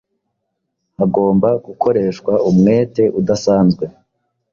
Hagomba 0.97 1.49
gukoreshwa 1.65 2.33
umwete 2.49 3.03
udasanzwe 3.19 3.85